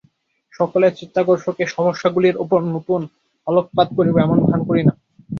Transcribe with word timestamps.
সকলের 0.53 0.91
চিত্তাকর্ষক 0.99 1.55
এই 1.59 1.69
সমস্যাগুলির 1.75 2.39
উপর 2.43 2.59
নূতন 2.65 3.01
আলোকপাত 3.47 3.87
করিব, 3.97 4.15
এমন 4.17 4.37
ভান 4.47 4.59
করি 4.69 4.81
না। 4.87 4.93